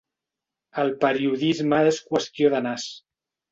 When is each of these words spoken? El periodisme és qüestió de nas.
El 0.83 0.89
periodisme 1.03 1.83
és 1.91 2.01
qüestió 2.09 2.53
de 2.57 2.65
nas. 2.71 2.91